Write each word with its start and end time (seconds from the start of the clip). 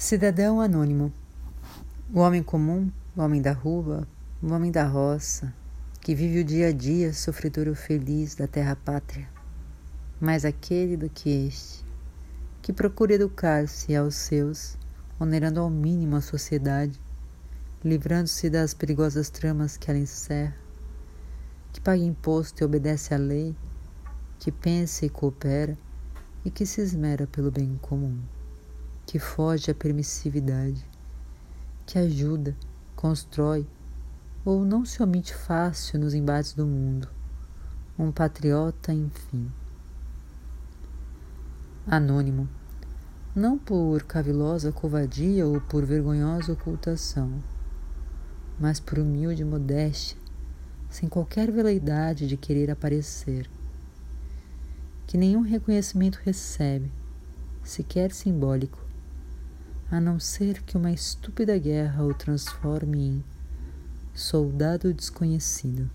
Cidadão 0.00 0.62
anônimo. 0.62 1.12
O 2.10 2.20
homem 2.20 2.42
comum, 2.42 2.90
o 3.14 3.20
homem 3.20 3.42
da 3.42 3.52
rua, 3.52 4.08
o 4.42 4.50
homem 4.50 4.72
da 4.72 4.82
roça, 4.82 5.52
que 6.00 6.14
vive 6.14 6.40
o 6.40 6.44
dia 6.44 6.68
a 6.68 6.72
dia 6.72 7.12
sofredor 7.12 7.74
feliz 7.74 8.34
da 8.34 8.46
terra 8.46 8.74
pátria, 8.74 9.28
mais 10.18 10.46
aquele 10.46 10.96
do 10.96 11.10
que 11.10 11.28
este, 11.46 11.84
que 12.62 12.72
procura 12.72 13.12
educar-se 13.12 13.94
aos 13.94 14.14
seus, 14.14 14.78
onerando 15.20 15.60
ao 15.60 15.68
mínimo 15.68 16.16
a 16.16 16.22
sociedade, 16.22 16.98
livrando-se 17.84 18.48
das 18.48 18.72
perigosas 18.72 19.28
tramas 19.28 19.76
que 19.76 19.90
ela 19.90 20.00
encerra, 20.00 20.56
que 21.74 21.80
paga 21.80 22.02
imposto 22.02 22.62
e 22.62 22.64
obedece 22.64 23.12
à 23.12 23.18
lei, 23.18 23.54
que 24.38 24.50
pensa 24.50 25.04
e 25.04 25.10
coopera 25.10 25.76
e 26.42 26.50
que 26.50 26.64
se 26.64 26.80
esmera 26.80 27.26
pelo 27.26 27.50
bem 27.50 27.78
comum 27.82 28.18
que 29.10 29.18
foge 29.18 29.72
à 29.72 29.74
permissividade, 29.74 30.86
que 31.84 31.98
ajuda, 31.98 32.54
constrói 32.94 33.66
ou 34.44 34.64
não 34.64 34.84
se 34.84 35.02
omite 35.02 35.34
fácil 35.34 35.98
nos 35.98 36.14
embates 36.14 36.52
do 36.52 36.64
mundo. 36.64 37.08
Um 37.98 38.12
patriota, 38.12 38.92
enfim. 38.92 39.50
Anônimo, 41.84 42.48
não 43.34 43.58
por 43.58 44.04
cavilosa 44.04 44.70
covardia 44.70 45.44
ou 45.44 45.60
por 45.60 45.84
vergonhosa 45.84 46.52
ocultação, 46.52 47.42
mas 48.60 48.78
por 48.78 49.00
humilde 49.00 49.44
modéstia, 49.44 50.16
sem 50.88 51.08
qualquer 51.08 51.50
veleidade 51.50 52.28
de 52.28 52.36
querer 52.36 52.70
aparecer, 52.70 53.50
que 55.04 55.18
nenhum 55.18 55.40
reconhecimento 55.40 56.20
recebe, 56.22 56.92
sequer 57.64 58.12
simbólico, 58.12 58.88
a 59.90 60.00
não 60.00 60.20
ser 60.20 60.62
que 60.62 60.76
uma 60.76 60.92
estúpida 60.92 61.58
guerra 61.58 62.04
o 62.04 62.14
transforme 62.14 62.98
em 63.00 63.24
soldado 64.14 64.94
desconhecido. 64.94 65.90